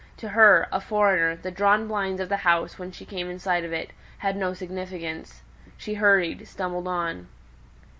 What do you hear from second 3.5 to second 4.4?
of it, had